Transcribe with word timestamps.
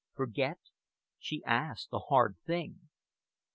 Forget! 0.15 0.57
She 1.19 1.43
asked 1.43 1.89
a 1.93 1.99
hard 1.99 2.35
thing. 2.47 2.89